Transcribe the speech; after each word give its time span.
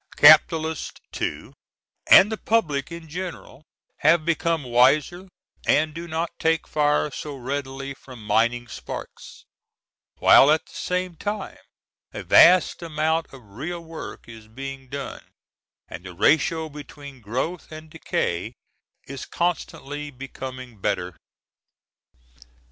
Capitalists, 0.15 0.99
too, 1.11 1.53
and 2.09 2.31
the 2.31 2.37
public 2.37 2.91
in 2.91 3.07
general, 3.07 3.65
have 3.99 4.25
become 4.25 4.63
wiser, 4.63 5.27
and 5.67 5.93
do 5.93 6.07
not 6.07 6.31
take 6.39 6.67
fire 6.67 7.11
so 7.11 7.35
readily 7.35 7.93
from 7.93 8.25
mining 8.25 8.67
sparks; 8.67 9.45
while 10.17 10.49
at 10.49 10.65
the 10.65 10.73
same 10.73 11.13
time 11.17 11.59
a 12.15 12.23
vast 12.23 12.81
amount 12.81 13.31
of 13.31 13.43
real 13.43 13.81
work 13.85 14.27
is 14.27 14.47
being 14.47 14.89
done, 14.89 15.21
and 15.87 16.03
the 16.03 16.15
ratio 16.15 16.67
between 16.67 17.21
growth 17.21 17.71
and 17.71 17.91
decay 17.91 18.53
is 19.05 19.25
constantly 19.27 20.09
becoming 20.09 20.79
better. 20.81 21.15